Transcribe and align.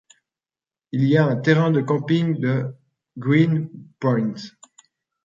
Il 0.91 1.03
y 1.03 1.15
a 1.15 1.27
un 1.27 1.35
terrain 1.35 1.69
de 1.69 1.79
camping 1.79 2.39
de 2.39 2.49
à 2.63 2.73
Green 3.17 3.69
Point. 3.99 4.33